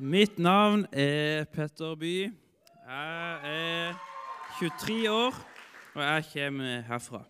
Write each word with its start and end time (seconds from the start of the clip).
Mitt 0.00 0.38
navn 0.38 0.86
er 0.96 1.44
Petter 1.52 1.92
By. 2.00 2.30
Jeg 2.88 3.40
er 3.44 3.98
23 4.56 5.10
år, 5.12 5.34
og 5.94 6.00
jeg 6.02 6.24
kommer 6.32 6.80
herfra. 6.86 7.20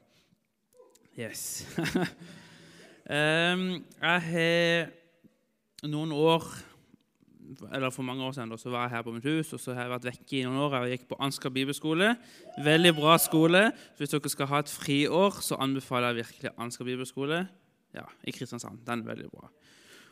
Yes. 1.19 1.67
Jeg 3.11 4.21
har 4.23 4.93
noen 5.83 6.13
år 6.15 6.47
Eller 7.75 7.91
for 7.91 8.07
mange 8.07 8.23
år 8.23 8.37
siden 8.37 8.55
så 8.59 8.71
var 8.71 8.87
jeg 8.87 8.91
her 8.91 9.03
på 9.03 9.13
mitt 9.17 9.25
hus, 9.27 9.53
og 9.53 9.61
så 9.61 9.75
har 9.75 9.83
jeg 9.83 9.91
vært 9.91 10.07
vekke 10.07 10.37
i 10.39 10.45
noen 10.47 10.61
år. 10.63 10.77
Jeg 10.85 11.01
gikk 11.01 11.09
på 11.11 11.19
Ansgar 11.19 11.51
bibelskole. 11.51 12.13
Veldig 12.63 12.93
bra 12.95 13.17
skole. 13.19 13.65
Så 13.75 14.05
hvis 14.05 14.15
dere 14.15 14.31
skal 14.31 14.51
ha 14.53 14.61
et 14.63 14.71
friår, 14.71 15.41
så 15.43 15.59
anbefaler 15.59 16.15
jeg 16.15 16.23
virkelig 16.23 16.55
Ansgar 16.55 16.87
bibelskole 16.87 17.41
ja, 17.99 18.07
i 18.23 18.31
Kristiansand. 18.31 18.79
Den 18.87 19.03
er 19.03 19.11
veldig 19.11 19.33
bra. 19.35 19.51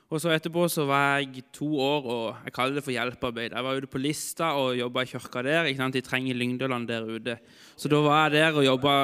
Og 0.08 0.22
så 0.22 0.30
Etterpå 0.32 0.62
så 0.72 0.86
var 0.88 1.18
jeg 1.20 1.42
to 1.52 1.66
år 1.84 2.06
og 2.08 2.36
jeg 2.46 2.52
kaller 2.56 2.78
det 2.78 2.84
for 2.86 2.94
hjelpearbeid. 2.94 3.52
Jeg 3.52 3.64
var 3.64 3.76
ute 3.76 3.90
på 3.92 4.00
Lista 4.00 4.54
og 4.56 4.78
jobba 4.78 5.02
i 5.04 5.10
kirka 5.10 5.42
der. 5.44 5.66
ikke 5.68 5.82
sant? 5.82 5.94
De 5.98 6.00
trenger 6.00 6.34
Lyngdøland 6.34 6.88
der 6.88 7.04
ute. 7.04 7.34
Så 7.76 7.90
da 7.92 8.00
var 8.00 8.30
jeg 8.30 8.38
der 8.38 8.56
og 8.56 8.64
jobba 8.64 8.94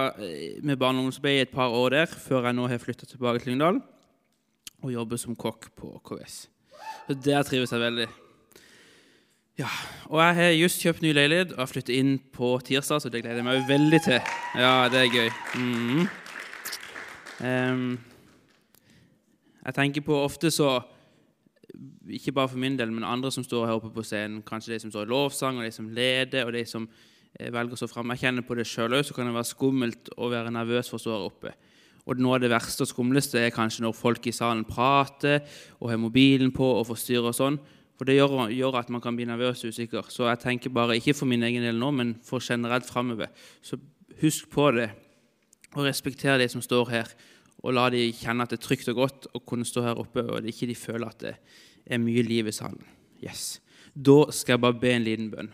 med 0.62 0.76
barne- 0.80 0.98
og 0.98 1.04
ungdomsarbeid 1.04 1.42
et 1.42 1.52
par 1.52 1.68
år 1.68 1.88
der, 1.90 2.06
før 2.06 2.44
jeg 2.48 2.54
nå 2.56 2.66
har 2.68 2.78
flytta 2.78 3.06
tilbake 3.06 3.38
til 3.42 3.52
Lyngdal 3.52 3.82
og 4.84 4.92
jobber 4.92 5.16
som 5.20 5.36
kokk 5.36 5.68
på 5.76 6.00
KS. 6.08 6.48
Så 7.06 7.14
Der 7.24 7.42
trives 7.42 7.72
jeg 7.72 7.80
veldig. 7.80 8.08
Ja, 9.58 9.68
Og 10.08 10.18
jeg 10.20 10.34
har 10.34 10.50
just 10.52 10.80
kjøpt 10.82 11.02
ny 11.02 11.12
leilighet 11.12 11.52
og 11.52 11.58
har 11.58 11.66
flyttet 11.66 11.94
inn 11.94 12.18
på 12.18 12.58
tirsdag, 12.64 13.00
så 13.02 13.08
det 13.08 13.22
gleder 13.22 13.36
jeg 13.36 13.44
meg 13.44 13.68
veldig 13.68 14.00
til. 14.02 14.20
Ja, 14.56 14.88
det 14.88 15.04
er 15.04 15.12
gøy. 15.12 15.30
Mhm. 15.54 16.08
Um, 17.44 17.98
jeg 19.66 19.74
tenker 19.74 20.00
på 20.00 20.16
ofte 20.24 20.50
så 20.50 20.82
Ikke 22.08 22.32
bare 22.36 22.50
for 22.52 22.60
min 22.60 22.78
del, 22.78 22.92
men 22.92 23.06
andre 23.06 23.32
som 23.32 23.44
står 23.44 23.66
her 23.68 23.78
oppe 23.78 23.90
på 23.94 24.04
scenen. 24.06 24.42
Kanskje 24.46 24.74
de 24.74 24.80
som 24.84 24.92
står 24.92 25.06
i 25.06 25.12
lovsang, 25.12 25.58
og 25.58 25.66
de 25.66 25.72
som 25.74 25.90
leder, 25.90 26.46
og 26.46 26.52
de 26.56 26.64
som 26.68 26.88
eh, 27.38 27.52
velger 27.52 27.76
å 27.76 27.80
stå 27.82 27.90
fram. 27.90 28.12
Jeg 28.14 28.24
kjenner 28.24 28.46
på 28.46 28.56
det 28.58 28.66
sjøl 28.68 28.96
òg, 28.96 29.04
så 29.06 29.16
kan 29.16 29.28
det 29.28 29.36
være 29.36 29.50
skummelt 29.52 30.10
å 30.16 30.30
være 30.32 30.52
nervøs 30.54 30.90
for 30.92 31.00
å 31.00 31.04
stå 31.04 31.14
her 31.14 31.28
oppe. 31.28 31.54
Og 32.04 32.20
noe 32.20 32.36
av 32.36 32.42
det 32.44 32.52
verste 32.52 32.84
og 32.84 32.90
skumleste 32.90 33.40
er 33.40 33.54
kanskje 33.54 33.86
når 33.86 33.96
folk 33.96 34.26
i 34.28 34.34
salen 34.36 34.66
prater 34.68 35.40
og 35.78 35.88
har 35.88 36.00
mobilen 36.00 36.52
på 36.52 36.66
og 36.74 36.84
forstyrrer 36.90 37.30
og 37.30 37.36
sånn. 37.36 37.56
For 37.94 38.08
det 38.08 38.18
gjør, 38.18 38.50
gjør 38.52 38.80
at 38.80 38.90
man 38.92 39.00
kan 39.00 39.16
bli 39.16 39.26
nervøs 39.28 39.62
og 39.64 39.72
usikker. 39.72 40.10
Så 40.12 40.26
jeg 40.28 40.42
tenker 40.42 40.74
bare, 40.74 40.98
ikke 40.98 41.14
for 41.16 41.30
min 41.30 41.46
egen 41.46 41.64
del 41.64 41.78
nå, 41.80 41.92
men 41.94 42.12
for 42.26 42.42
generelt 42.44 42.84
framover. 42.88 43.30
Så 43.64 43.78
husk 44.20 44.50
på 44.52 44.68
det, 44.76 44.90
og 45.74 45.86
respekter 45.86 46.38
de 46.38 46.48
som 46.50 46.62
står 46.62 46.90
her. 46.90 47.14
Og 47.64 47.72
la 47.72 47.88
de 47.92 48.10
kjenne 48.12 48.44
at 48.44 48.52
det 48.52 48.60
er 48.60 48.66
trygt 48.66 48.90
og 48.92 48.98
godt 48.98 49.28
å 49.32 49.40
kunne 49.40 49.64
stå 49.64 49.86
her 49.86 50.00
oppe, 50.00 50.20
og 50.20 50.48
ikke 50.48 50.68
de 50.68 50.76
føler 50.76 51.08
at 51.08 51.22
det 51.24 51.34
er 51.84 52.02
mye 52.02 52.24
liv 52.26 52.48
i 52.50 52.52
salen. 52.52 52.84
Yes. 53.24 53.58
Da 53.94 54.26
skal 54.34 54.56
jeg 54.56 54.64
bare 54.64 54.80
be 54.80 54.92
en 54.92 55.06
liten 55.06 55.30
bønn. 55.32 55.52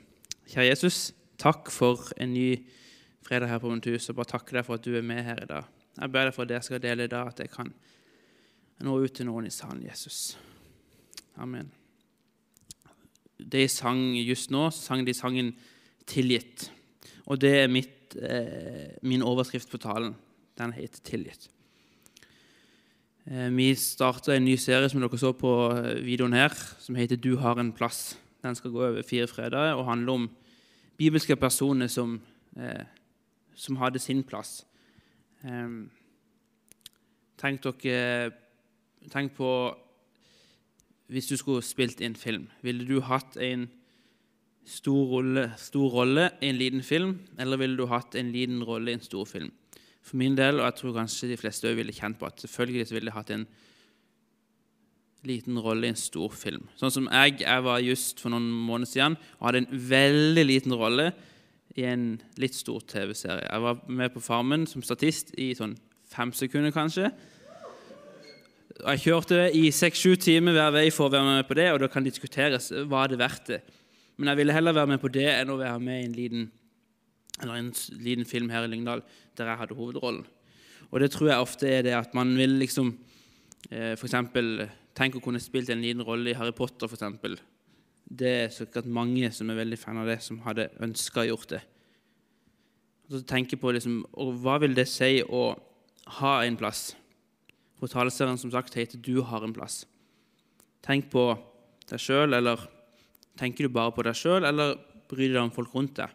Kjære 0.50 0.72
Jesus, 0.72 0.98
takk 1.38 1.70
for 1.70 2.10
en 2.18 2.32
ny 2.34 2.48
fredag 3.26 3.52
her 3.52 3.60
på 3.62 3.70
mitt 3.70 3.86
hus. 3.86 4.08
og 4.10 4.16
bare 4.18 4.32
takke 4.32 4.56
deg 4.56 4.66
for 4.66 4.74
at 4.74 4.84
du 4.84 4.96
er 4.96 5.06
med 5.06 5.22
her 5.22 5.42
i 5.44 5.46
dag. 5.46 5.68
Jeg 6.00 6.12
ber 6.12 6.26
deg 6.26 6.34
for 6.34 6.42
at 6.42 6.54
jeg 6.56 6.66
skal 6.66 6.82
dele 6.82 7.06
i 7.06 7.12
dag, 7.12 7.28
at 7.28 7.40
jeg 7.44 7.50
kan 7.50 7.70
nå 8.80 8.96
ut 8.98 9.14
til 9.14 9.28
noen 9.28 9.46
i 9.46 9.54
salen, 9.54 9.84
Jesus. 9.86 10.36
Amen. 11.36 11.70
De 13.38 13.68
sang 13.68 14.00
just 14.18 14.50
nå, 14.50 14.70
sang 14.70 15.06
de 15.06 15.14
sangen 15.14 15.54
'Tilgitt'. 16.06 16.70
Og 17.26 17.40
det 17.40 17.54
er 17.62 17.68
mitt, 17.68 18.16
eh, 18.16 18.98
min 19.02 19.22
overskrift 19.22 19.70
på 19.70 19.78
talen. 19.78 20.16
Den 20.58 20.72
heter 20.72 20.98
'Tilgitt'. 21.04 21.48
Eh, 23.30 23.56
vi 23.56 23.74
starter 23.78 24.32
en 24.34 24.42
ny 24.42 24.56
serie 24.58 24.88
som 24.90 24.98
dere 24.98 25.18
så 25.18 25.30
på 25.38 25.50
eh, 25.70 26.00
videoen 26.02 26.32
her, 26.34 26.50
som 26.82 26.96
heter 26.98 27.16
'Du 27.16 27.36
har 27.36 27.60
en 27.60 27.72
plass'. 27.72 28.18
Den 28.42 28.54
skal 28.54 28.70
gå 28.70 28.82
over 28.82 29.02
fire 29.02 29.26
fredager 29.26 29.74
og 29.74 29.84
handle 29.84 30.12
om 30.12 30.30
bibelske 30.98 31.36
personer 31.36 31.86
som, 31.86 32.20
eh, 32.56 32.84
som 33.54 33.76
hadde 33.76 33.98
sin 33.98 34.24
plass. 34.24 34.66
Eh, 35.44 35.86
tenk, 37.38 37.62
dere, 37.62 38.32
tenk 39.10 39.32
på 39.36 39.76
hvis 41.08 41.28
du 41.28 41.36
skulle 41.36 41.62
spilt 41.62 42.00
inn 42.00 42.16
film. 42.16 42.48
Ville 42.62 42.84
du 42.84 43.00
hatt 43.00 43.36
en 43.36 43.70
stor 44.64 45.06
rolle, 45.06 45.52
stor 45.56 45.88
rolle 45.88 46.30
i 46.42 46.48
en 46.48 46.56
liten 46.56 46.82
film, 46.82 47.20
eller 47.38 47.56
ville 47.56 47.76
du 47.76 47.86
hatt 47.86 48.14
en 48.14 48.32
liten 48.32 48.64
rolle 48.64 48.90
i 48.90 48.94
en 48.94 49.00
stor 49.00 49.24
film? 49.24 49.52
For 50.04 50.18
min 50.20 50.36
del, 50.38 50.60
og 50.60 50.68
jeg 50.68 50.78
tror 50.80 50.96
kanskje 50.96 51.30
de 51.30 51.40
fleste 51.40 51.68
òg 51.68 51.76
ville 51.78 51.94
kjent 51.94 52.18
på 52.18 52.28
at 52.28 52.40
selvfølgelig 52.42 52.88
så 52.88 52.96
ville 52.96 53.10
jeg 53.12 53.18
hatt 53.18 53.34
en 53.34 53.48
liten 55.28 55.58
rolle 55.60 55.84
i 55.84 55.92
en 55.92 55.98
stor 56.00 56.32
film. 56.32 56.64
Sånn 56.80 56.94
som 56.94 57.08
jeg, 57.10 57.42
jeg 57.42 57.64
var 57.66 57.82
just 57.84 58.22
for 58.22 58.32
noen 58.32 58.48
måneder 58.48 58.88
siden 58.88 59.18
og 59.38 59.50
hadde 59.50 59.64
en 59.64 59.82
veldig 59.90 60.46
liten 60.48 60.76
rolle 60.80 61.10
i 61.78 61.84
en 61.86 62.14
litt 62.40 62.56
stor 62.56 62.80
TV-serie. 62.88 63.44
Jeg 63.44 63.64
var 63.66 63.82
med 63.86 64.14
på 64.14 64.22
Farmen 64.24 64.64
som 64.68 64.82
statist 64.84 65.34
i 65.38 65.52
sånn 65.58 65.76
fem 66.10 66.32
sekunder, 66.34 66.72
kanskje. 66.74 67.10
Jeg 68.80 69.02
kjørte 69.04 69.42
i 69.54 69.68
seks-sju 69.74 70.16
timer 70.20 70.56
hver 70.56 70.72
vei 70.74 70.86
for 70.94 71.10
å 71.10 71.12
være 71.12 71.36
med 71.36 71.46
på 71.46 71.56
det, 71.58 71.68
og 71.74 71.82
da 71.82 71.90
kan 71.92 72.06
diskuteres 72.06 72.70
var 72.88 73.12
det 73.12 73.20
verdt 73.20 73.52
det. 73.52 73.60
Men 74.16 74.32
jeg 74.32 74.40
ville 74.40 74.56
heller 74.56 74.76
være 74.76 74.94
med 74.94 75.02
på 75.02 75.12
det 75.12 75.28
enn 75.34 75.52
å 75.52 75.60
være 75.60 75.82
med 75.84 76.00
i 76.00 76.06
en 76.08 76.16
liten, 76.16 76.48
eller 77.40 77.58
en 77.58 77.72
liten 78.00 78.28
film 78.28 78.50
her 78.52 78.66
i 78.66 78.70
Lyngdal 78.70 79.02
der 79.38 79.52
jeg 79.52 79.60
hadde 79.62 79.78
hovedrollen. 79.78 80.26
Og 80.90 81.00
det 81.00 81.12
tror 81.14 81.30
jeg 81.30 81.44
ofte 81.44 81.70
er 81.70 81.82
det 81.86 81.94
at 81.96 82.14
man 82.14 82.34
vil 82.36 82.58
liksom 82.60 82.92
eh, 83.70 83.94
eksempel 83.94 84.68
Tenk 85.00 85.16
å 85.16 85.20
kunne 85.22 85.40
spilt 85.40 85.70
en 85.70 85.80
liten 85.80 86.02
rolle 86.04 86.32
i 86.32 86.36
Harry 86.36 86.52
Potter, 86.52 86.90
eksempel. 86.90 87.36
Det 88.04 88.30
er 88.42 88.48
sikkert 88.52 88.88
mange 88.90 89.30
som 89.32 89.48
er 89.48 89.60
veldig 89.60 89.78
fan 89.78 90.00
av 90.02 90.08
det, 90.10 90.16
som 90.20 90.40
hadde 90.42 90.66
ønska 90.82 91.22
å 91.22 91.28
gjort 91.28 91.52
det. 91.54 91.60
Så 93.08 93.22
tenke 93.24 93.56
på 93.56 93.70
liksom, 93.72 94.00
og 94.18 94.34
Hva 94.42 94.58
vil 94.60 94.74
det 94.74 94.88
si 94.90 95.22
å 95.22 95.54
ha 96.18 96.32
en 96.42 96.58
plass? 96.58 96.90
For 97.78 97.88
som 97.88 98.50
sagt 98.50 98.74
heter 98.74 98.98
'Du 98.98 99.22
har 99.22 99.42
en 99.44 99.54
plass'. 99.54 99.86
Tenk 100.82 101.10
på 101.10 101.38
deg 101.88 101.98
sjøl, 101.98 102.34
eller 102.34 102.58
tenker 103.38 103.64
du 103.64 103.68
bare 103.68 103.92
på 103.92 104.02
deg 104.02 104.14
sjøl, 104.14 104.44
eller 104.44 104.76
bryr 105.08 105.28
du 105.28 105.34
deg 105.34 105.42
om 105.42 105.50
folk 105.50 105.74
rundt 105.74 105.94
deg? 105.94 106.10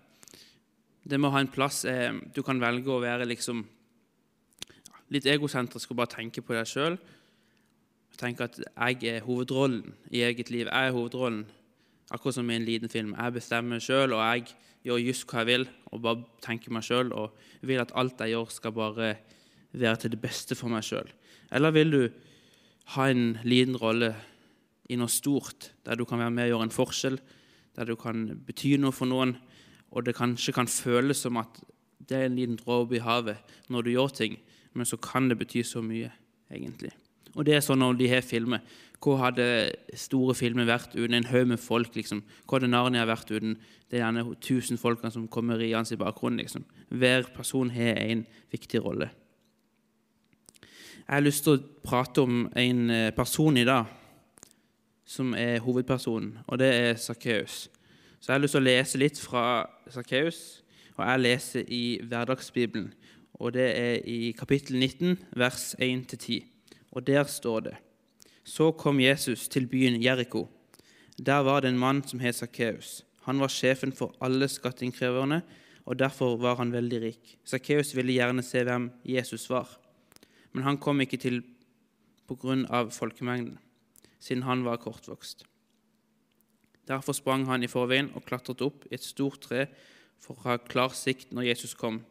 Det 1.06 1.20
med 1.20 1.30
å 1.30 1.36
ha 1.36 1.42
en 1.44 1.52
plass 1.54 1.84
er 1.86 2.16
Du 2.34 2.42
kan 2.42 2.58
velge 2.58 2.90
å 2.90 3.02
være 3.04 3.28
liksom 3.30 3.60
litt 5.14 5.28
egosentrisk 5.30 5.92
og 5.94 6.00
bare 6.00 6.16
tenke 6.16 6.42
på 6.42 6.56
deg 6.56 6.66
sjøl. 6.66 6.96
Tenke 8.18 8.48
at 8.48 8.58
jeg 8.58 9.12
er 9.12 9.26
hovedrollen 9.28 9.94
i 10.10 10.24
eget 10.26 10.50
liv. 10.50 10.66
Jeg 10.66 10.90
er 10.90 10.96
hovedrollen, 10.96 11.44
akkurat 12.10 12.40
som 12.40 12.50
i 12.50 12.58
en 12.58 12.66
liten 12.66 12.90
film. 12.90 13.14
Jeg 13.14 13.36
bestemmer 13.36 13.84
sjøl, 13.84 14.16
og 14.18 14.24
jeg 14.24 14.56
gjør 14.88 15.04
just 15.04 15.28
hva 15.30 15.44
jeg 15.44 15.52
vil, 15.52 15.68
og 15.92 16.02
bare 16.02 16.26
tenker 16.42 16.74
meg 16.74 16.88
sjøl. 16.88 17.14
Og 17.14 17.38
vil 17.62 17.84
at 17.84 17.94
alt 17.94 18.26
jeg 18.26 18.34
gjør, 18.34 18.50
skal 18.58 18.74
bare 18.74 19.14
være 19.78 20.02
til 20.02 20.16
det 20.16 20.22
beste 20.26 20.58
for 20.58 20.74
meg 20.74 20.88
sjøl. 20.88 21.12
Eller 21.54 21.76
vil 21.76 21.94
du 21.94 22.04
ha 22.96 23.12
en 23.12 23.36
liten 23.46 23.78
rolle 23.78 24.16
i 24.90 24.98
noe 24.98 25.12
stort, 25.12 25.70
der 25.86 26.02
du 26.02 26.06
kan 26.10 26.24
være 26.24 26.34
med 26.34 26.50
og 26.50 26.56
gjøre 26.56 26.70
en 26.72 26.80
forskjell, 26.82 27.20
der 27.78 27.94
du 27.94 27.94
kan 28.00 28.32
bety 28.48 28.74
noe 28.82 28.96
for 28.96 29.06
noen, 29.06 29.38
og 29.96 30.06
det 30.06 30.18
kanskje 30.18 30.54
kan 30.56 30.68
føles 30.68 31.24
som 31.24 31.40
at 31.40 31.62
det 32.06 32.18
er 32.18 32.28
en 32.28 32.36
liten 32.38 32.60
dråpe 32.60 32.98
i 32.98 33.04
havet 33.04 33.40
når 33.72 33.86
du 33.86 33.94
gjør 33.96 34.14
ting, 34.14 34.38
men 34.76 34.86
så 34.86 35.00
kan 35.00 35.30
det 35.32 35.40
bety 35.40 35.64
så 35.64 35.82
mye, 35.82 36.12
egentlig. 36.52 36.92
Og 37.36 37.48
det 37.48 37.56
er 37.56 37.64
sånn 37.64 37.82
når 37.82 37.98
de 38.00 38.10
har 38.12 38.24
filmer. 38.24 38.64
Hvor 39.04 39.20
hadde 39.20 39.46
store 40.00 40.36
filmer 40.38 40.68
vært 40.68 40.96
uten 40.96 41.18
en 41.18 41.28
haug 41.30 41.50
med 41.52 41.60
folk? 41.62 41.96
liksom? 41.96 42.24
Hvor 42.46 42.60
hadde 42.60 42.72
Narnia 42.72 43.06
vært 43.08 43.32
uten 43.32 43.58
de 43.92 44.00
gjerne 44.00 44.24
tusen 44.44 44.80
folkene 44.82 45.12
som 45.14 45.28
kommer 45.32 45.60
riende 45.60 45.94
i 45.94 46.00
bakgrunnen? 46.00 46.40
liksom? 46.42 46.66
Hver 46.90 47.28
person 47.36 47.72
har 47.76 48.00
en 48.02 48.26
viktig 48.52 48.82
rolle. 48.84 49.12
Jeg 51.06 51.14
har 51.14 51.22
lyst 51.22 51.46
til 51.46 51.58
å 51.58 51.64
prate 51.86 52.24
om 52.24 52.48
en 52.58 52.90
eh, 52.90 53.12
person 53.14 53.58
i 53.62 53.68
dag 53.68 53.92
som 55.06 55.36
er 55.38 55.62
hovedpersonen, 55.62 56.40
og 56.48 56.58
det 56.58 56.72
er 56.74 56.96
Sakkeus. 56.98 57.68
Så 58.26 58.32
jeg 58.32 58.40
har 58.40 58.42
lyst 58.42 58.56
til 58.58 58.64
å 58.64 58.66
lese 58.66 58.98
litt 58.98 59.20
fra 59.22 59.42
Sakkeus, 59.94 60.38
og 60.98 61.02
jeg 61.06 61.22
leser 61.22 61.68
i 61.70 62.00
Hverdagsbibelen. 62.10 62.88
Og 63.38 63.54
det 63.54 63.68
er 63.78 64.00
i 64.10 64.32
kapittel 64.34 64.80
19, 64.80 65.20
vers 65.38 65.68
1-10. 65.78 66.40
Og 66.98 67.06
der 67.06 67.30
står 67.30 67.60
det 67.68 67.76
Så 68.42 68.72
kom 68.72 68.98
Jesus 69.00 69.46
til 69.48 69.70
byen 69.70 70.02
Jeriko. 70.02 70.48
Der 71.22 71.46
var 71.46 71.62
det 71.62 71.70
en 71.70 71.78
mann 71.78 72.02
som 72.02 72.20
het 72.20 72.42
Sakkeus. 72.42 73.06
Han 73.30 73.40
var 73.40 73.54
sjefen 73.54 73.94
for 73.94 74.18
alle 74.20 74.50
skatteinnkreverne, 74.50 75.44
og 75.86 76.00
derfor 76.00 76.42
var 76.42 76.58
han 76.58 76.74
veldig 76.74 77.06
rik. 77.06 77.38
Sakkeus 77.46 77.94
ville 77.96 78.18
gjerne 78.18 78.42
se 78.42 78.66
hvem 78.66 78.90
Jesus 79.06 79.50
var, 79.54 79.70
men 80.52 80.64
han 80.64 80.82
kom 80.82 81.02
ikke 81.02 81.22
til 81.22 81.44
på 82.26 82.42
grunn 82.42 82.66
av 82.74 82.90
folkemengden, 82.90 83.60
siden 84.18 84.50
han 84.50 84.66
var 84.66 84.82
kortvokst. 84.82 85.46
Derfor 86.88 87.18
sprang 87.18 87.46
han 87.50 87.64
i 87.66 87.70
forveien 87.72 88.12
og 88.14 88.26
klatret 88.28 88.62
opp 88.62 88.86
i 88.90 88.96
et 88.98 89.04
stort 89.04 89.42
tre 89.48 89.66
for 90.22 90.38
å 90.38 90.50
ha 90.50 90.58
klar 90.62 90.94
sikt 90.94 91.34
når 91.34 91.50
Jesus 91.50 91.74
kom. 91.78 92.04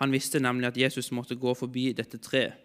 Han 0.00 0.12
visste 0.14 0.40
nemlig 0.42 0.70
at 0.70 0.78
Jesus 0.80 1.12
måtte 1.14 1.38
gå 1.38 1.54
forbi 1.54 1.92
dette 1.96 2.18
treet. 2.18 2.56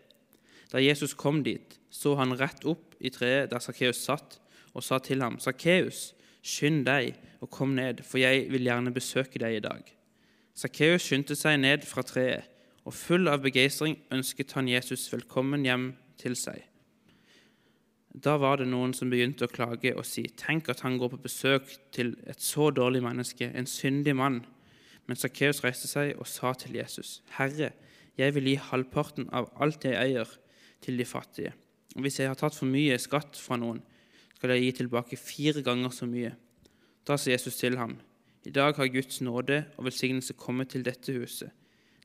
Da 0.70 0.82
Jesus 0.82 1.16
kom 1.18 1.42
dit, 1.44 1.80
så 1.90 2.14
han 2.20 2.36
rett 2.38 2.66
opp 2.70 2.94
i 3.02 3.10
treet 3.10 3.50
der 3.50 3.62
Sakkeus 3.64 4.04
satt, 4.06 4.38
og 4.74 4.84
sa 4.86 5.00
til 5.00 5.22
ham, 5.22 5.40
'Sakkeus, 5.40 6.14
skynd 6.46 6.86
deg 6.86 7.16
og 7.42 7.50
kom 7.50 7.74
ned, 7.76 8.04
for 8.06 8.22
jeg 8.22 8.52
vil 8.52 8.68
gjerne 8.70 8.94
besøke 8.94 9.40
deg 9.42 9.58
i 9.58 9.66
dag. 9.66 9.82
Sakkeus 10.54 11.02
skyndte 11.02 11.36
seg 11.36 11.60
ned 11.60 11.88
fra 11.90 12.02
treet, 12.06 12.46
og 12.86 12.94
full 12.94 13.28
av 13.28 13.42
begeistring 13.42 13.98
ønsket 14.12 14.54
han 14.54 14.70
Jesus 14.70 15.10
velkommen 15.14 15.66
hjem 15.66 15.96
til 16.22 16.36
seg. 16.36 16.69
Da 18.10 18.38
var 18.42 18.58
det 18.58 18.68
noen 18.72 18.96
som 18.98 19.12
begynte 19.12 19.46
å 19.46 19.52
klage 19.52 19.92
og 19.94 20.06
si, 20.08 20.24
tenk 20.34 20.72
at 20.72 20.82
han 20.82 20.98
går 20.98 21.12
på 21.14 21.22
besøk 21.28 21.70
til 21.94 22.16
et 22.30 22.42
så 22.42 22.72
dårlig 22.74 23.04
menneske, 23.06 23.52
en 23.54 23.70
syndig 23.70 24.16
mann. 24.18 24.42
Men 25.06 25.18
Sakkeus 25.18 25.62
reiste 25.64 25.90
seg 25.90 26.16
og 26.18 26.28
sa 26.30 26.56
til 26.58 26.80
Jesus, 26.80 27.20
Herre, 27.38 27.72
jeg 28.18 28.36
vil 28.36 28.50
gi 28.50 28.58
halvparten 28.62 29.30
av 29.34 29.52
alt 29.62 29.86
jeg 29.86 29.98
eier, 29.98 30.30
til 30.80 30.96
de 30.96 31.06
fattige. 31.06 31.52
Og 31.98 32.06
hvis 32.06 32.22
jeg 32.22 32.30
har 32.32 32.38
tatt 32.40 32.56
for 32.56 32.70
mye 32.70 32.96
skatt 33.02 33.36
fra 33.36 33.58
noen, 33.60 33.82
skal 34.38 34.54
jeg 34.56 34.64
gi 34.64 34.76
tilbake 34.78 35.20
fire 35.20 35.64
ganger 35.66 35.92
så 35.92 36.08
mye. 36.08 36.32
Da 37.04 37.18
sa 37.20 37.34
Jesus 37.34 37.60
til 37.60 37.76
ham, 37.78 37.98
I 38.48 38.54
dag 38.56 38.78
har 38.80 38.88
Guds 38.88 39.20
nåde 39.22 39.66
og 39.76 39.90
velsignelse 39.90 40.34
kommet 40.40 40.72
til 40.72 40.86
dette 40.88 41.12
huset. 41.12 41.52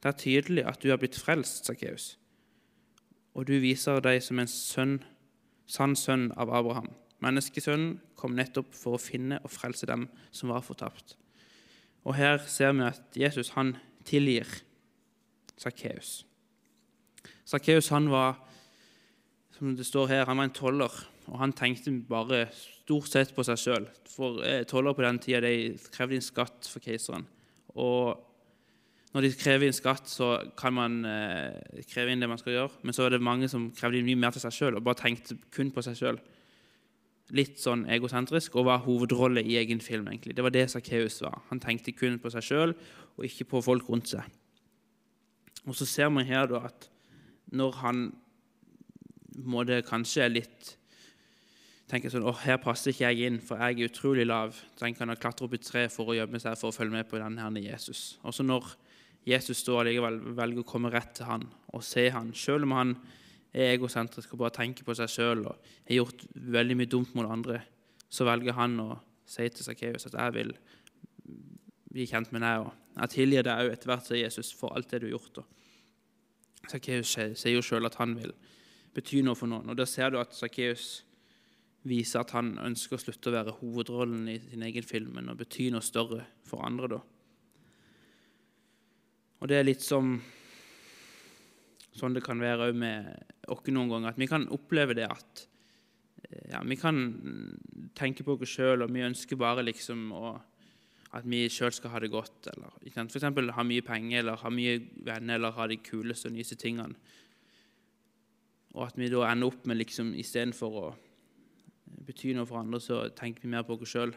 Det 0.03 0.11
er 0.11 0.19
tydelig 0.19 0.65
at 0.67 0.83
du 0.83 0.91
er 0.91 0.99
blitt 0.99 1.17
frelst, 1.17 1.69
Sakkeus, 1.69 2.17
og 3.35 3.47
du 3.47 3.55
viser 3.63 4.03
deg 4.03 4.19
som 4.23 4.43
en 4.43 4.51
sønn, 4.51 4.99
sann 5.67 5.97
sønn 5.97 6.31
av 6.37 6.53
Abraham. 6.53 6.91
Menneskesønnen 7.25 7.99
kom 8.19 8.37
nettopp 8.37 8.75
for 8.77 8.97
å 8.97 9.01
finne 9.01 9.41
og 9.45 9.53
frelse 9.53 9.89
dem 9.89 10.09
som 10.35 10.53
var 10.53 10.65
fortapt. 10.65 11.17
Og 12.05 12.17
her 12.19 12.39
ser 12.51 12.75
vi 12.77 12.85
at 12.85 13.17
Jesus 13.17 13.55
han 13.57 13.77
tilgir 14.05 14.49
Sakkeus. 15.57 16.25
Sakkeus 17.49 17.91
var 17.91 18.37
som 19.55 19.77
det 19.77 19.87
står 19.87 20.09
her, 20.11 20.27
han 20.27 20.37
var 20.37 20.49
en 20.49 20.57
toller, 20.57 20.95
og 21.31 21.39
han 21.39 21.53
tenkte 21.57 21.93
bare 22.09 22.49
stort 22.53 23.09
sett 23.09 23.35
på 23.35 23.45
seg 23.47 23.61
sjøl. 23.61 23.87
For 24.11 24.43
eh, 24.45 24.65
toller 24.69 24.97
på 24.97 25.05
den 25.05 25.21
tida 25.23 25.41
de 25.45 25.77
krevde 25.95 26.19
inn 26.19 26.25
skatt 26.25 26.69
for 26.69 26.85
keiseren. 26.85 27.25
Og 27.75 28.19
når 29.15 29.23
de 29.23 29.31
krever 29.39 29.69
inn 29.69 29.77
skatt, 29.77 30.09
så 30.11 30.29
kan 30.59 30.75
man 30.75 30.97
eh, 31.07 31.83
kreve 31.87 32.11
inn 32.11 32.23
det 32.23 32.29
man 32.31 32.41
skal 32.41 32.57
gjøre. 32.57 32.81
Men 32.83 32.97
så 32.97 33.05
er 33.07 33.15
det 33.15 33.23
mange 33.23 33.47
som 33.51 33.69
krevde 33.77 34.03
mye 34.03 34.19
mer 34.19 34.35
til 34.35 34.43
seg 34.43 34.57
sjøl 34.57 34.79
og 34.79 34.87
bare 34.89 34.99
tenkte 35.05 35.37
kun 35.55 35.71
på 35.75 35.85
seg 35.87 36.01
sjøl. 36.01 36.19
Litt 37.39 37.61
sånn 37.63 37.87
egosentrisk 37.95 38.59
og 38.59 38.67
var 38.67 38.83
hovedrolle 38.85 39.45
i 39.47 39.55
egen 39.61 39.79
film. 39.81 40.09
egentlig. 40.11 40.35
Det 40.35 40.43
var 40.43 40.51
det 40.51 40.67
Sakkeus 40.73 41.21
var. 41.23 41.39
Han 41.53 41.63
tenkte 41.63 41.95
kun 41.95 42.19
på 42.19 42.33
seg 42.35 42.43
sjøl 42.43 42.75
og 43.15 43.23
ikke 43.29 43.47
på 43.55 43.63
folk 43.63 43.87
rundt 43.89 44.11
seg. 44.17 44.27
Og 45.65 45.79
så 45.79 45.87
ser 45.87 46.11
vi 46.11 46.27
her 46.27 46.51
da 46.51 46.67
at 46.67 46.91
når 47.55 47.79
han 47.85 48.03
må 49.47 49.63
det 49.63 49.85
kanskje 49.87 50.27
litt 50.29 50.75
tenker 51.91 52.11
sånn, 52.11 52.27
åh, 52.27 52.39
her 52.43 52.59
passer 52.63 52.91
ikke 52.91 53.11
jeg 53.13 53.29
inn, 53.29 53.39
for 53.45 53.61
jeg 53.61 53.79
er 53.79 53.91
utrolig 53.93 54.25
lav. 54.27 54.57
Så 54.75 54.87
han 54.87 54.97
kan 54.97 55.13
klatre 55.21 55.47
opp 55.47 55.55
i 55.55 55.63
tre 55.63 55.87
for 55.93 56.11
å 56.11 56.17
gjemme 56.17 56.41
seg 56.43 56.57
for 56.59 56.73
å 56.73 56.75
følge 56.75 56.97
med 56.97 57.07
på 57.11 57.21
denne 57.21 57.45
herne 57.45 57.63
Jesus. 57.63 58.17
Også 58.27 58.43
når 58.43 58.73
Jesus 59.25 59.63
står 59.65 59.83
allikevel 59.83 60.19
velger 60.37 60.65
å 60.65 60.69
komme 60.69 60.93
rett 60.93 61.15
til 61.17 61.29
han 61.29 61.47
og 61.75 61.83
se 61.85 62.07
han, 62.13 62.33
selv 62.37 62.69
om 62.69 62.75
han 62.77 62.95
er 63.55 63.73
egosentrisk 63.73 64.35
og 64.35 64.43
bare 64.45 64.57
tenker 64.59 64.87
på 64.87 64.95
seg 64.99 65.11
sjøl 65.11 65.47
og 65.47 65.69
har 65.89 65.97
gjort 65.97 66.25
veldig 66.35 66.77
mye 66.79 66.91
dumt 66.91 67.15
mot 67.17 67.31
andre, 67.31 67.61
så 68.11 68.27
velger 68.29 68.57
han 68.59 68.77
å 68.83 68.89
si 69.27 69.47
til 69.49 69.67
Sakkeus 69.67 70.09
at 70.11 70.17
jeg 70.19 70.35
vil 70.37 70.53
bli 71.95 72.07
kjent 72.11 72.33
med 72.35 72.43
deg, 72.43 72.67
og 72.67 73.01
jeg 73.01 73.13
tilgir 73.15 73.47
deg 73.47 73.63
òg 73.63 73.73
etter 73.73 73.91
hvert, 73.91 74.07
sier 74.07 74.25
Jesus, 74.25 74.51
for 74.55 74.75
alt 74.75 74.91
det 74.91 75.03
du 75.03 75.09
har 75.09 75.17
gjort. 75.17 75.45
Sakkeus 76.71 77.15
sier 77.15 77.55
jo 77.55 77.63
sjøl 77.65 77.87
at 77.87 77.99
han 78.01 78.17
vil 78.19 78.35
bety 78.95 79.23
noe 79.27 79.39
for 79.39 79.51
noen. 79.51 79.71
Og 79.71 79.79
Da 79.79 79.87
ser 79.89 80.11
du 80.11 80.19
at 80.21 80.35
Sakkeus 80.35 81.05
viser 81.85 82.23
at 82.23 82.33
han 82.35 82.55
ønsker 82.63 82.97
å 82.97 83.03
slutte 83.03 83.31
å 83.31 83.35
være 83.35 83.57
hovedrollen 83.61 84.29
i 84.33 84.39
sin 84.43 84.65
egen 84.67 84.87
film, 84.87 85.15
men 85.19 85.31
å 85.31 85.39
bety 85.39 85.69
noe 85.73 85.85
større 85.85 86.25
for 86.47 86.65
andre. 86.67 86.97
da. 86.97 87.01
Og 89.45 89.51
det 89.53 89.59
er 89.61 89.67
litt 89.67 89.83
som 89.85 90.15
sånn 91.93 92.15
det 92.17 92.23
kan 92.25 92.41
være 92.41 92.71
òg 92.71 92.79
med 92.81 93.11
oss 93.53 93.67
noen 93.69 93.91
ganger, 93.93 94.15
at 94.15 94.21
vi 94.23 94.29
kan 94.31 94.47
oppleve 94.57 94.97
det 94.97 95.05
at 95.05 95.43
eh, 96.31 96.55
ja, 96.55 96.63
Vi 96.65 96.79
kan 96.81 97.03
tenke 97.95 98.25
på 98.25 98.39
oss 98.39 98.55
sjøl, 98.57 98.87
og 98.87 98.95
vi 98.95 99.05
ønsker 99.05 99.37
bare 99.37 99.67
liksom 99.67 100.09
å, 100.17 100.33
at 101.13 101.29
vi 101.29 101.45
sjøl 101.53 101.77
skal 101.77 101.93
ha 101.93 102.01
det 102.01 102.11
godt. 102.11 102.49
Eller 102.55 102.73
f.eks. 102.89 103.29
ha 103.29 103.67
mye 103.69 103.85
penger, 103.85 104.23
eller 104.23 104.41
ha 104.41 104.51
mye 104.51 104.81
venner, 105.05 105.37
eller 105.37 105.53
ha 105.53 105.69
de 105.69 105.77
kuleste 105.77 106.33
og 106.33 106.39
nyeste 106.39 106.57
tingene. 106.57 106.97
Og 108.73 108.89
at 108.89 108.97
vi 108.97 109.13
da 109.13 109.29
ender 109.29 109.53
opp 109.53 109.69
med 109.69 109.79
liksom 109.79 110.17
istedenfor 110.19 110.81
å 110.81 110.89
bety 112.09 112.33
noe 112.33 112.49
for 112.49 112.65
andre, 112.65 112.81
så 112.81 113.05
tenker 113.13 113.45
vi 113.45 113.53
mer 113.53 113.69
på 113.69 113.77
oss 113.77 113.93
sjøl. 113.93 114.17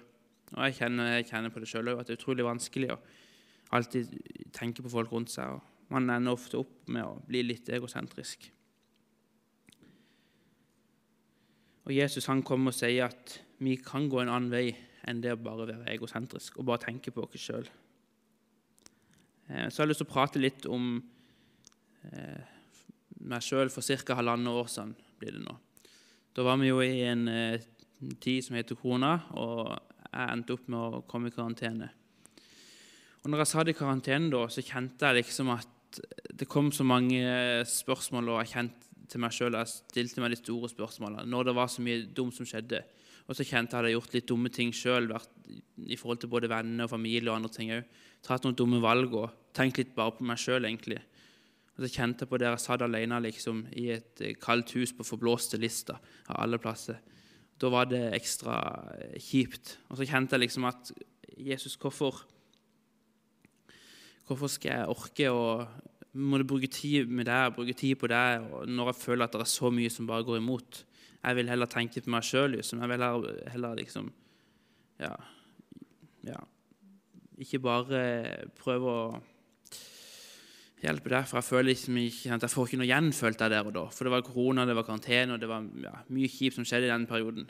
Og 0.55 0.61
jeg 0.63 0.79
kjenner, 0.79 1.17
jeg 1.17 1.27
kjenner, 1.33 1.51
på 1.51 1.59
det 1.59 1.67
sjøl 1.67 1.91
òg, 1.91 1.99
at 1.99 2.07
det 2.07 2.15
er 2.15 2.23
utrolig 2.23 2.47
vanskelig 2.47 2.95
å 2.95 3.01
alltid 3.75 4.13
tenker 4.55 4.85
på 4.85 4.91
folk 4.91 5.11
rundt 5.11 5.33
seg. 5.33 5.57
og 5.57 5.91
Man 5.93 6.09
ender 6.09 6.35
ofte 6.35 6.59
opp 6.59 6.87
med 6.91 7.03
å 7.05 7.17
bli 7.27 7.43
litt 7.45 7.69
egosentrisk. 7.73 8.51
Og 11.87 11.93
Jesus 11.95 12.27
han 12.27 12.43
kommer 12.43 12.73
og 12.73 12.75
sier 12.75 13.07
at 13.07 13.37
vi 13.63 13.77
kan 13.79 14.09
gå 14.11 14.19
en 14.21 14.31
annen 14.31 14.51
vei 14.51 14.67
enn 15.07 15.21
det 15.23 15.37
å 15.37 15.39
bare 15.39 15.69
være 15.69 15.93
egosentrisk 15.93 16.57
og 16.59 16.67
bare 16.67 16.83
tenke 16.83 17.13
på 17.15 17.23
oss 17.23 17.39
sjøl. 17.39 17.67
Så 19.47 19.69
så 19.71 19.83
jeg 19.83 19.93
lyst 19.93 20.01
til 20.03 20.09
å 20.09 20.11
prate 20.11 20.41
litt 20.41 20.65
om 20.67 20.97
eh, 22.11 22.41
meg 23.31 23.45
sjøl 23.45 23.71
for 23.71 23.81
ca. 24.03 24.17
halvannet 24.19 24.51
år 24.51 24.67
siden. 24.67 24.95
blir 25.19 25.31
det 25.31 25.45
nå. 25.45 25.55
Da 26.35 26.43
var 26.43 26.57
vi 26.59 26.67
jo 26.67 26.81
i 26.83 27.01
en 27.07 27.27
eh, 27.27 27.63
tid 28.19 28.43
som 28.43 28.55
heter 28.55 28.75
korona, 28.75 29.13
og 29.31 29.71
jeg 30.11 30.33
endte 30.33 30.53
opp 30.53 30.67
med 30.67 30.79
å 30.79 31.01
komme 31.07 31.31
i 31.31 31.33
karantene. 31.33 31.89
Og 33.23 33.31
når 33.31 33.43
jeg 33.43 33.51
satt 33.53 33.71
i 33.71 33.75
karantene 33.77 34.31
da, 34.33 34.43
så 34.51 34.63
kjente 34.65 35.09
jeg 35.09 35.21
liksom 35.21 35.51
at 35.55 36.01
det 36.37 36.47
kom 36.51 36.69
så 36.75 36.85
mange 36.87 37.23
spørsmål, 37.67 38.33
og 38.33 38.43
jeg 38.43 38.53
kjente 38.53 38.87
til 39.07 39.21
meg 39.23 39.31
sjøl 39.31 39.55
jeg 39.55 39.71
stilte 39.71 40.21
meg 40.21 40.33
de 40.33 40.39
store 40.41 40.67
spørsmålene 40.67 41.29
når 41.31 41.47
det 41.47 41.53
var 41.55 41.69
så 41.71 41.83
mye 41.85 42.05
dumt 42.11 42.35
som 42.35 42.47
skjedde. 42.47 42.81
Og 43.27 43.35
så 43.35 43.43
kjente 43.43 43.71
jeg 43.71 43.71
at 43.71 43.73
jeg 43.73 43.79
hadde 43.79 43.93
gjort 43.95 44.15
litt 44.15 44.27
dumme 44.29 44.51
ting 44.53 44.71
sjøl 44.75 45.09
i 45.11 45.97
forhold 45.99 46.21
til 46.21 46.31
både 46.31 46.49
venner 46.51 46.87
og 46.87 46.93
familie 46.93 47.31
og 47.31 47.39
andre 47.39 47.51
ting 47.51 47.73
òg. 47.75 47.87
Tatt 48.23 48.45
noen 48.45 48.55
dumme 48.57 48.79
valg 48.83 49.15
og 49.19 49.33
tenkt 49.55 49.79
litt 49.81 49.93
bare 49.95 50.15
på 50.15 50.27
meg 50.27 50.39
sjøl, 50.39 50.67
egentlig. 50.67 51.01
Og 51.75 51.83
så 51.83 51.91
kjente 51.93 52.23
jeg 52.23 52.31
på 52.31 52.39
det 52.41 52.47
jeg 52.47 52.63
satt 52.63 52.85
alene 52.85 53.19
liksom, 53.27 53.65
i 53.77 53.89
et 53.93 54.23
eh, 54.23 54.37
kaldt 54.41 54.73
hus 54.79 54.95
på 54.95 55.05
forblåste 55.05 55.59
lister 55.61 55.99
av 56.31 56.39
alle 56.45 56.59
plasser. 56.61 56.97
Da 57.59 57.69
var 57.73 57.89
det 57.91 58.01
ekstra 58.17 58.55
eh, 58.95 59.19
kjipt. 59.21 59.75
Og 59.91 59.99
så 59.99 60.07
kjente 60.09 60.37
jeg 60.37 60.47
liksom 60.47 60.65
at 60.71 60.91
Jesus, 61.37 61.75
hvorfor 61.77 62.23
Hvorfor 64.27 64.51
skal 64.51 64.73
jeg 64.73 64.91
orke 64.91 65.29
å 65.31 65.43
må 66.17 66.39
du 66.39 66.47
bruke 66.49 66.69
tid 66.71 67.09
med 67.13 67.27
deg, 67.29 67.53
bruke 67.53 67.75
tid 67.77 67.97
på 68.01 68.09
deg 68.09 68.45
når 68.65 68.91
jeg 68.91 68.99
føler 69.03 69.27
at 69.27 69.35
det 69.35 69.43
er 69.43 69.51
så 69.51 69.69
mye 69.73 69.91
som 69.93 70.07
bare 70.09 70.25
går 70.25 70.39
imot? 70.41 70.81
Jeg 71.21 71.37
vil 71.37 71.51
heller 71.51 71.69
tenke 71.69 72.01
på 72.01 72.11
meg 72.13 72.25
sjøl. 72.25 72.55
Liksom. 72.55 72.81
Jeg 72.81 72.91
vil 72.91 73.03
heller, 73.03 73.41
heller 73.53 73.77
liksom 73.77 74.11
ja, 75.01 75.13
ja, 76.25 76.39
Ikke 77.37 77.61
bare 77.61 78.01
prøve 78.57 78.93
å 78.93 79.01
hjelpe 80.81 81.11
deg, 81.11 81.25
for 81.25 81.39
jeg 81.39 81.47
føler 81.47 81.69
liksom 81.71 81.97
ikke 82.01 82.35
at 82.35 82.45
jeg 82.45 82.53
får 82.53 82.67
ikke 82.67 82.79
noe 82.81 82.87
igjen, 82.87 83.13
følte 83.17 83.45
jeg 83.45 83.53
der 83.53 83.69
og 83.69 83.75
da. 83.77 83.85
For 83.93 84.07
det 84.07 84.13
var 84.13 84.25
korona, 84.25 84.65
det 84.65 84.77
var 84.77 84.85
karantene, 84.87 85.35
og 85.35 85.41
det 85.41 85.49
var 85.49 85.65
ja, 85.83 85.93
mye 86.13 86.29
kjipt 86.31 86.57
som 86.57 86.67
skjedde 86.67 86.89
i 86.89 86.93
den 86.93 87.07
perioden. 87.09 87.49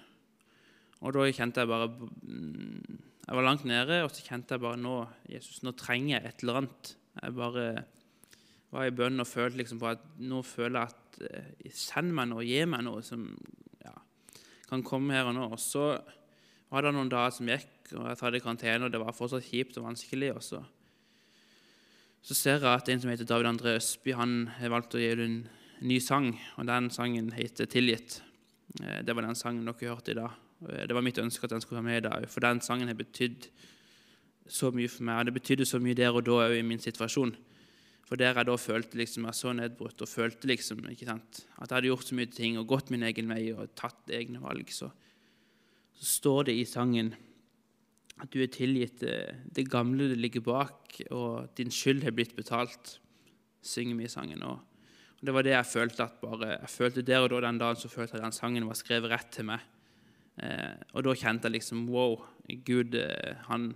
Og 1.03 1.13
da 1.13 1.27
kjente 1.29 1.63
jeg 1.63 1.69
bare 1.69 1.89
mm, 1.91 2.99
Jeg 3.27 3.35
var 3.35 3.43
langt 3.43 3.65
nede, 3.67 3.99
og 4.05 4.11
så 4.15 4.23
kjente 4.23 4.55
jeg 4.55 4.63
bare 4.63 4.79
nå 4.79 4.95
Jesus, 5.27 5.59
nå 5.65 5.73
trenger 5.75 6.15
jeg 6.15 6.29
et 6.29 6.43
eller 6.45 6.61
annet. 6.61 6.93
Jeg 7.19 7.35
bare 7.35 7.65
var 8.71 8.87
i 8.87 8.93
bønn 8.95 9.19
og 9.19 9.27
følte 9.27 9.59
liksom 9.59 9.81
på 9.81 9.89
at 9.91 10.05
nå 10.23 10.39
føler 10.47 10.79
jeg 10.79 10.93
at 10.93 11.19
eh, 11.27 11.73
Send 11.75 12.13
meg 12.15 12.29
noe, 12.31 12.45
gi 12.45 12.61
meg 12.69 12.85
noe 12.85 13.01
som 13.03 13.25
ja, 13.83 13.91
kan 14.69 14.85
komme 14.85 15.17
her 15.17 15.27
og 15.27 15.35
nå. 15.35 15.49
Og 15.51 15.59
så 15.59 15.89
var 16.71 16.87
det 16.87 16.95
noen 16.95 17.11
dager 17.11 17.35
som 17.35 17.51
gikk, 17.51 17.91
og 17.97 18.07
jeg 18.07 18.21
hadde 18.21 18.43
karantene, 18.45 18.87
og 18.87 18.95
det 18.95 19.03
var 19.03 19.15
fortsatt 19.17 19.47
kjipt 19.49 19.79
og 19.81 19.89
vanskelig. 19.89 20.31
og 20.35 20.43
så 20.45 20.63
så 22.27 22.35
ser 22.35 22.57
jeg 22.59 22.67
at 22.67 22.89
en 22.91 22.99
som 22.99 23.11
heter 23.11 23.27
David 23.27 23.47
André 23.47 23.77
Østby, 23.77 24.11
han 24.17 24.49
har 24.57 24.73
valgt 24.73 24.97
å 24.97 24.99
gi 24.99 25.13
ut 25.15 25.21
en 25.23 25.37
ny 25.87 25.99
sang. 26.03 26.33
og 26.57 26.65
Den 26.67 26.89
sangen 26.91 27.31
heter 27.31 27.65
'Tilgitt'. 27.65 28.21
Eh, 28.83 29.01
det 29.01 29.15
var 29.15 29.23
den 29.23 29.35
sangen 29.35 29.63
dere 29.63 29.95
hørte 29.95 30.11
i 30.11 30.15
dag. 30.15 30.31
Eh, 30.65 30.85
det 30.87 30.95
var 30.95 31.05
mitt 31.05 31.19
ønske 31.21 31.45
at 31.45 31.53
den 31.53 31.63
skulle 31.63 31.81
være 31.81 31.89
med 31.89 31.97
i 31.97 32.07
dag, 32.07 32.29
for 32.29 32.45
den 32.45 32.61
sangen 32.61 32.89
har 32.89 32.97
betydd 32.97 33.49
så 34.47 34.71
mye 34.71 34.89
for 34.89 35.07
meg. 35.07 35.19
Og 35.19 35.29
det 35.29 35.35
betydde 35.37 35.67
så 35.67 35.81
mye 35.83 35.97
der 35.97 36.15
og 36.15 36.25
da 36.25 36.39
òg 36.47 36.57
i 36.57 36.65
min 36.65 36.81
situasjon. 36.81 37.35
For 38.07 38.15
der 38.15 38.37
jeg 38.39 38.47
da 38.47 38.55
følte 38.55 38.97
liksom, 38.97 39.25
jeg 39.27 39.35
så 39.35 39.51
nedbrutt 39.53 40.01
og 40.01 40.07
følte 40.07 40.47
liksom, 40.47 40.85
sant, 40.95 41.41
at 41.59 41.67
jeg 41.67 41.75
hadde 41.75 41.89
gjort 41.89 42.07
så 42.07 42.15
mye 42.15 42.31
ting 42.31 42.57
og 42.57 42.69
gått 42.69 42.91
min 42.93 43.03
egen 43.03 43.27
vei 43.27 43.49
og 43.51 43.73
tatt 43.75 44.13
egne 44.15 44.39
valg, 44.39 44.71
så, 44.71 44.87
så 45.91 46.07
står 46.13 46.47
det 46.47 46.55
i 46.55 46.63
sangen 46.63 47.11
at 48.17 48.31
du 48.31 48.39
er 48.41 48.47
tilgitt 48.49 49.03
det 49.03 49.67
gamle 49.69 50.07
det 50.09 50.17
ligger 50.17 50.41
bak, 50.41 50.95
og 51.11 51.51
din 51.59 51.69
skyld 51.69 52.01
har 52.07 52.15
blitt 52.15 52.33
betalt, 52.37 52.95
synger 53.61 53.99
vi 53.99 54.07
i 54.07 54.09
sangen. 54.09 54.41
Og 54.47 54.63
det 55.19 55.35
var 55.35 55.43
det 55.43 55.53
jeg 55.53 55.69
følte 55.69 56.07
at 56.07 56.15
bare, 56.21 56.53
jeg 56.55 56.71
følte 56.71 57.03
der 57.05 57.25
og 57.25 57.29
da 57.35 57.43
den 57.45 57.59
dagen 57.59 57.81
så 57.81 57.91
følte 57.91 58.15
jeg 58.15 58.23
at 58.23 58.29
den 58.29 58.39
sangen 58.39 58.71
var 58.71 58.79
skrevet 58.79 59.11
rett 59.11 59.29
til 59.35 59.51
meg. 59.51 59.61
Eh, 60.37 60.73
og 60.93 61.05
da 61.07 61.15
kjente 61.17 61.49
jeg 61.49 61.57
liksom 61.57 61.87
Wow, 61.89 62.19
Gud 62.65 62.95
eh, 62.99 63.37
han, 63.47 63.71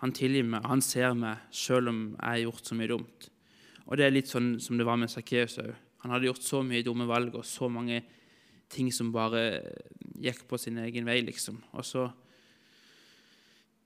han 0.00 0.14
tilgir 0.16 0.46
meg, 0.48 0.66
han 0.66 0.82
ser 0.82 1.14
meg, 1.18 1.44
selv 1.54 1.92
om 1.92 2.00
jeg 2.16 2.26
har 2.26 2.42
gjort 2.42 2.70
så 2.70 2.78
mye 2.78 2.90
dumt. 2.90 3.28
Og 3.86 3.98
det 3.98 4.06
er 4.06 4.14
litt 4.14 4.30
sånn 4.30 4.56
som 4.62 4.78
det 4.78 4.86
var 4.88 4.98
med 4.98 5.12
Sakkeus 5.12 5.60
òg. 5.62 5.70
Han 6.02 6.14
hadde 6.14 6.26
gjort 6.26 6.42
så 6.42 6.64
mye 6.66 6.82
dumme 6.82 7.06
valg 7.06 7.36
og 7.38 7.46
så 7.46 7.68
mange 7.70 8.00
ting 8.72 8.88
som 8.94 9.12
bare 9.14 9.60
gikk 10.22 10.42
på 10.50 10.58
sin 10.58 10.80
egen 10.82 11.06
vei, 11.06 11.20
liksom. 11.22 11.60
Og 11.76 11.86
så 11.86 12.08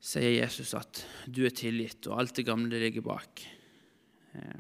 sier 0.01 0.39
Jesus 0.39 0.73
at 0.79 1.03
du 1.29 1.43
er 1.45 1.53
tilgitt, 1.57 2.07
og 2.09 2.23
alt 2.23 2.39
det 2.39 2.47
gamle 2.49 2.81
ligger 2.81 3.05
bak. 3.05 3.45
Eh, 4.39 4.57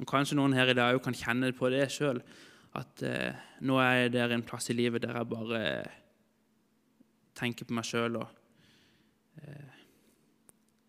og 0.00 0.08
Kanskje 0.08 0.38
noen 0.40 0.56
her 0.56 0.72
i 0.72 0.76
dag 0.76 0.96
kan 1.04 1.16
kjenne 1.16 1.52
på 1.56 1.68
det 1.72 1.90
sjøl, 1.92 2.22
at 2.76 3.00
nå 3.64 3.78
er 3.80 3.94
jeg 4.02 4.10
der 4.18 4.34
en 4.34 4.42
plass 4.44 4.68
i 4.68 4.74
livet 4.76 5.00
der 5.00 5.16
jeg 5.16 5.28
bare 5.30 5.60
tenker 7.36 7.68
på 7.68 7.76
meg 7.76 7.86
sjøl 7.86 8.18
og 8.20 8.30
eh, 9.42 9.76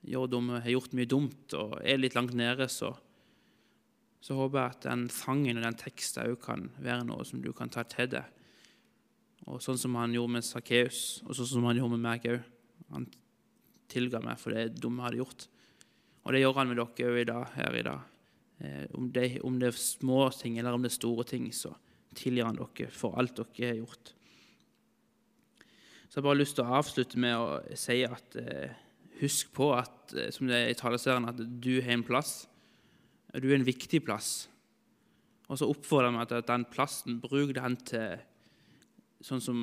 gjør 0.07 0.31
dumme, 0.31 0.61
har 0.63 0.73
gjort 0.73 0.95
mye 0.97 1.09
dumt 1.09 1.55
og 1.57 1.77
er 1.83 1.99
litt 1.99 2.15
langt 2.17 2.35
nede, 2.37 2.69
så, 2.71 2.93
så 4.23 4.37
håper 4.37 4.61
jeg 4.61 4.75
at 4.77 4.89
den 4.89 5.05
sangen 5.13 5.59
og 5.59 5.67
den 5.67 5.79
teksten 5.79 6.31
òg 6.31 6.39
kan 6.43 6.67
være 6.79 7.05
noe 7.07 7.27
som 7.27 7.43
du 7.43 7.51
kan 7.55 7.71
ta 7.73 7.83
til 7.87 8.09
deg. 8.15 8.33
Og 9.47 9.61
sånn 9.63 9.79
som 9.79 9.95
han 9.99 10.15
gjorde 10.15 10.37
med 10.37 10.45
Sakkeus, 10.47 11.21
og 11.23 11.35
sånn 11.37 11.51
som 11.53 11.67
han 11.69 11.77
gjorde 11.79 11.95
med 11.95 12.03
meg 12.03 12.25
òg. 12.31 12.53
Han 12.91 13.07
tilga 13.91 14.19
meg 14.23 14.39
for 14.39 14.55
det 14.55 14.79
dumme 14.81 15.03
jeg 15.03 15.07
hadde 15.07 15.21
gjort. 15.21 15.47
Og 16.27 16.33
det 16.35 16.41
gjør 16.41 16.57
han 16.59 16.71
med 16.71 16.79
dere 16.81 17.11
òg 17.11 17.19
i 17.21 17.27
dag, 17.29 17.51
her 17.55 17.77
i 17.79 17.85
dag. 17.87 18.13
Eh, 18.57 18.85
om, 18.97 19.11
det, 19.13 19.25
om, 19.45 19.59
det, 19.61 19.69
er 19.69 19.79
små 19.79 20.25
ting 20.35 20.57
eller 20.57 20.75
om 20.75 20.83
det 20.83 20.91
er 20.91 20.97
store 20.97 21.27
ting, 21.29 21.47
så 21.53 21.71
tilgir 22.17 22.47
han 22.47 22.57
dere 22.57 22.89
for 22.91 23.15
alt 23.19 23.37
dere 23.37 23.71
har 23.71 23.79
gjort. 23.79 24.13
Så 26.07 26.17
jeg 26.17 26.23
har 26.23 26.27
bare 26.29 26.39
lyst 26.39 26.55
til 26.57 26.65
å 26.65 26.77
avslutte 26.79 27.19
med 27.19 27.35
å 27.35 27.77
si 27.77 27.99
at 28.07 28.37
eh, 28.39 28.75
husk 29.19 29.51
på 29.55 29.71
at, 29.75 30.13
eh, 30.15 30.29
som 30.31 30.47
det 30.47 30.59
er 30.59 30.71
i 30.71 30.77
taleserien, 30.77 31.27
at 31.27 31.39
du 31.39 31.73
har 31.81 31.93
en 31.97 32.05
plass. 32.07 32.47
Du 33.35 33.49
er 33.49 33.57
en 33.57 33.67
viktig 33.67 34.01
plass. 34.07 34.47
Og 35.47 35.59
så 35.59 35.67
oppfordrer 35.67 36.15
jeg 36.15 36.29
til 36.31 36.41
at 36.41 36.49
den 36.49 36.65
plassen, 36.71 37.19
bruk 37.23 37.53
den 37.55 37.75
til 37.87 38.17
sånn 39.23 39.41
som 39.41 39.61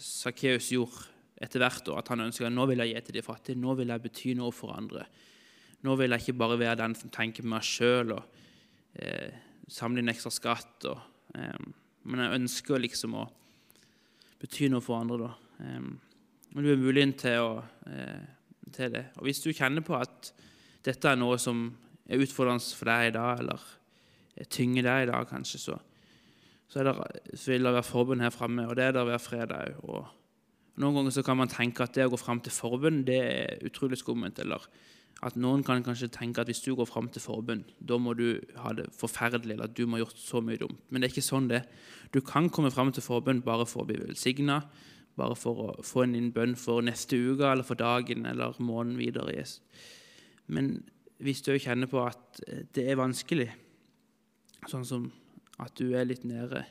Sakkeus 0.00 0.72
gjorde 0.74 1.06
etter 1.38 1.62
hvert, 1.62 1.86
og 1.92 2.00
at 2.00 2.10
han 2.10 2.24
ønsker 2.24 2.50
nå 2.50 2.64
vil 2.70 2.82
jeg 2.82 2.96
gi 2.96 3.02
til 3.06 3.18
de 3.18 3.24
fattige, 3.24 3.60
nå 3.60 3.76
vil 3.78 3.92
jeg 3.92 4.04
bety 4.04 4.32
noe 4.38 4.54
for 4.54 4.74
andre. 4.74 5.04
Nå 5.86 5.94
vil 6.00 6.10
jeg 6.10 6.24
ikke 6.24 6.40
bare 6.40 6.58
være 6.58 6.80
den 6.80 6.96
som 6.98 7.12
tenker 7.14 7.46
på 7.46 7.52
meg 7.52 7.66
sjøl 7.66 8.16
og 8.16 8.40
eh, 8.98 9.36
samle 9.70 10.02
inn 10.02 10.10
ekstra 10.10 10.32
skatt. 10.34 10.88
Og, 10.90 10.98
eh, 11.38 11.68
men 12.10 12.24
jeg 12.24 12.40
ønsker 12.40 12.82
liksom 12.82 13.14
å 13.20 13.28
bety 14.42 14.72
noe 14.72 14.82
for 14.82 14.98
andre. 14.98 15.28
da. 15.28 15.47
Eh, 15.60 15.88
og 16.54 16.64
du 16.64 16.70
er 16.72 16.80
muligheten 16.80 17.16
til, 17.18 17.44
å, 17.44 17.62
eh, 17.90 18.70
til 18.74 18.92
det. 18.94 19.04
Og 19.18 19.28
hvis 19.28 19.42
du 19.44 19.50
kjenner 19.52 19.84
på 19.84 19.96
at 19.98 20.32
dette 20.86 21.10
er 21.10 21.18
noe 21.20 21.38
som 21.40 21.66
er 22.08 22.22
utfordrende 22.24 22.64
for 22.78 22.88
deg 22.88 23.10
i 23.10 23.16
dag, 23.18 23.42
eller 23.42 23.66
tynger 24.48 24.86
deg 24.86 25.06
i 25.06 25.10
dag, 25.10 25.26
kanskje, 25.28 25.60
så, 25.60 25.78
så, 26.70 26.84
det, 26.86 26.94
så 27.34 27.52
vil 27.52 27.66
det 27.66 27.74
være 27.74 27.86
forbund 27.86 28.24
her 28.24 28.34
framme, 28.34 28.68
og 28.68 28.78
det 28.78 28.88
er 28.88 28.96
det 28.96 29.04
hver 29.08 29.22
fredag 29.22 29.82
òg. 29.82 30.14
Noen 30.78 30.94
ganger 30.94 31.16
så 31.16 31.24
kan 31.26 31.40
man 31.40 31.50
tenke 31.50 31.82
at 31.82 31.96
det 31.96 32.06
å 32.06 32.12
gå 32.12 32.20
fram 32.20 32.38
til 32.44 32.54
forbund 32.54 33.02
det 33.08 33.18
er 33.18 33.64
utrolig 33.66 33.98
skummelt. 33.98 34.38
Eller 34.38 34.62
at 35.26 35.34
noen 35.34 35.64
kan 35.66 35.82
kanskje 35.82 36.10
tenke 36.14 36.38
at 36.38 36.50
hvis 36.50 36.62
du 36.62 36.70
går 36.78 36.86
fram 36.86 37.08
til 37.10 37.24
forbund, 37.24 37.64
da 37.82 37.98
må 37.98 38.14
du 38.14 38.38
ha 38.62 38.70
det 38.78 38.86
forferdelig, 38.94 39.56
eller 39.56 39.66
at 39.66 39.74
du 39.74 39.82
må 39.86 39.98
ha 39.98 40.04
gjort 40.04 40.20
så 40.22 40.42
mye 40.44 40.60
dumt. 40.60 40.78
Men 40.88 41.02
det 41.02 41.08
er 41.08 41.16
ikke 41.16 41.26
sånn 41.26 41.50
det 41.50 41.64
Du 42.14 42.20
kan 42.24 42.46
komme 42.48 42.70
fram 42.70 42.92
til 42.94 43.02
forbund 43.02 43.42
bare 43.44 43.66
for 43.66 43.82
å 43.82 43.88
bli 43.88 43.98
velsigna, 43.98 44.62
bare 45.18 45.36
for 45.38 45.62
å 45.64 45.68
få 45.84 46.06
en 46.06 46.30
bønn 46.34 46.54
for 46.58 46.84
neste 46.84 47.18
uke 47.18 47.46
eller 47.50 47.66
for 47.66 47.78
dagen 47.78 48.26
eller 48.30 48.58
måneden 48.62 48.98
videre. 49.00 49.44
Men 50.46 50.78
hvis 51.18 51.42
du 51.42 51.52
kjenner 51.58 51.90
på 51.90 52.04
at 52.06 52.40
det 52.74 52.86
er 52.86 53.00
vanskelig, 53.00 53.50
sånn 54.70 54.86
som 54.86 55.08
at 55.58 55.74
du 55.78 55.92
er 55.98 56.06
litt 56.06 56.24
nede, 56.28 56.62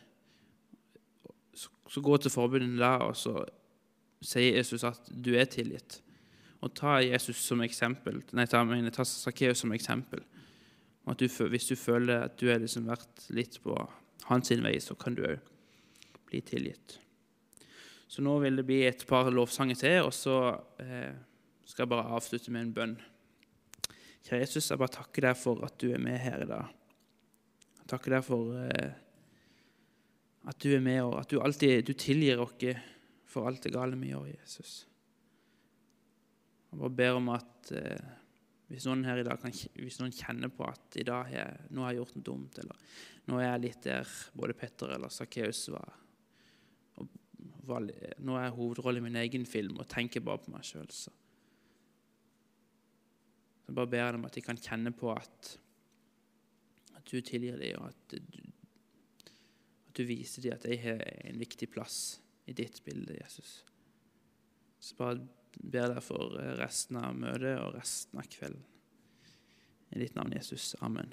så 1.87 2.03
gå 2.03 2.17
til 2.19 2.31
forbundet 2.31 2.79
der, 2.79 3.03
og 3.03 3.15
så 3.15 3.41
sier 4.23 4.57
Jesus 4.57 4.85
at 4.87 5.09
du 5.11 5.33
er 5.37 5.47
tilgitt. 5.51 6.01
Og 6.63 6.73
ta 6.75 6.97
Jesus 7.03 7.39
som 7.45 7.61
eksempel, 7.61 8.21
nei, 8.35 8.47
ta, 8.49 8.63
mener, 8.65 8.91
ta 8.93 9.05
Sakkeus 9.07 9.61
som 9.63 9.73
eksempel. 9.75 10.23
Og 11.07 11.19
du, 11.19 11.27
hvis 11.27 11.69
du 11.69 11.75
føler 11.79 12.25
at 12.25 12.39
du 12.39 12.49
har 12.51 12.59
liksom 12.59 12.89
vært 12.89 13.27
litt 13.31 13.59
på 13.63 13.75
hans 14.27 14.51
vei, 14.51 14.75
så 14.83 14.97
kan 14.99 15.15
du 15.15 15.23
òg 15.27 15.37
bli 16.27 16.41
tilgitt. 16.43 16.97
Så 18.07 18.23
nå 18.23 18.37
vil 18.39 18.59
det 18.59 18.65
bli 18.67 18.81
et 18.87 19.03
par 19.07 19.27
lovsanger 19.33 19.79
til, 19.79 19.97
og 20.07 20.13
så 20.15 20.37
eh, 20.79 21.11
skal 21.67 21.83
jeg 21.83 21.91
bare 21.91 22.15
avslutte 22.15 22.53
med 22.55 22.65
en 22.65 22.75
bønn. 22.75 22.95
Kjære 24.27 24.43
Jesus, 24.45 24.69
jeg 24.71 24.79
bare 24.79 24.95
takker 24.95 25.27
deg 25.27 25.39
for 25.39 25.63
at 25.67 25.75
du 25.81 25.89
er 25.91 26.03
med 26.03 26.17
her 26.19 26.45
i 26.45 26.49
dag. 26.49 26.71
Jeg 27.81 27.91
takker 27.91 28.17
deg 28.17 28.23
for 28.27 28.55
eh, 28.63 28.95
at 30.47 30.59
du 30.63 30.69
er 30.75 30.83
med, 30.83 31.01
og 31.03 31.17
at 31.21 31.31
du 31.31 31.41
alltid 31.43 31.83
du 31.87 31.93
tilgir 31.99 32.39
oss 32.43 32.55
for 33.27 33.47
alt 33.47 33.67
det 33.67 33.73
gale 33.75 33.99
vi 33.99 34.13
gjør, 34.13 34.29
Jesus. 34.31 34.85
Jeg 36.71 36.79
bare 36.79 36.95
ber 36.95 37.19
om 37.19 37.29
at 37.35 37.71
eh, 37.75 38.15
hvis 38.67 38.87
noen 38.87 39.05
her 39.07 39.19
i 39.19 39.27
dag 39.27 39.39
kan, 39.39 39.51
hvis 39.51 39.99
noen 40.01 40.15
kjenner 40.15 40.51
på 40.51 40.65
at 40.67 40.99
i 40.99 41.05
dag 41.07 41.31
jeg, 41.31 41.67
nå 41.71 41.83
har 41.83 41.93
jeg 41.93 42.01
gjort 42.01 42.17
noe 42.17 42.27
dumt, 42.31 42.59
eller 42.63 42.89
nå 43.27 43.39
er 43.39 43.49
jeg 43.49 43.63
litt 43.63 43.87
der 43.87 44.17
både 44.35 44.55
Petter 44.59 44.95
eller 44.95 45.11
Sakkeus 45.11 45.65
var, 45.71 45.95
var, 47.67 47.85
Nå 48.23 48.35
er 48.37 48.47
jeg 48.47 48.57
hovedrolle 48.57 49.01
i 49.01 49.05
min 49.07 49.19
egen 49.19 49.45
film 49.45 49.79
og 49.81 49.89
tenker 49.91 50.23
bare 50.23 50.41
på 50.43 50.53
meg 50.53 50.65
sjøl, 50.67 50.89
så 50.91 51.13
Så 53.67 53.73
bare 53.75 53.91
ber 53.91 54.05
jeg 54.05 54.13
dem 54.15 54.25
at 54.25 54.35
de 54.37 54.41
kan 54.41 54.59
kjenne 54.63 54.93
på 54.95 55.09
at, 55.11 55.57
at 56.95 57.03
du 57.11 57.19
tilgir 57.19 57.57
dem, 57.59 57.81
og 57.81 57.89
at 57.89 58.13
du, 58.13 58.45
at 59.89 59.97
du 59.99 60.05
viser 60.07 60.45
dem 60.45 60.55
at 60.55 60.63
jeg 60.63 60.79
har 60.85 61.03
en 61.03 61.39
viktig 61.41 61.67
plass 61.73 62.21
i 62.47 62.55
ditt 62.55 62.79
bilde, 62.85 63.17
Jesus. 63.19 63.65
Så 64.79 64.95
bare 64.95 65.19
ber 65.59 65.91
deg 65.91 65.99
for 66.05 66.39
resten 66.61 67.01
av 67.01 67.19
møtet 67.19 67.59
og 67.59 67.75
resten 67.75 68.23
av 68.23 68.31
kvelden. 68.31 68.63
I 69.91 69.99
ditt 69.99 70.15
navn, 70.15 70.31
Jesus. 70.35 70.75
Amen. 70.79 71.11